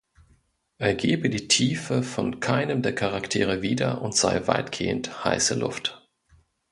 [0.79, 6.09] Er gebe die Tiefe von keinem der Charaktere wieder und sei weitgehend "„heiße Luft“".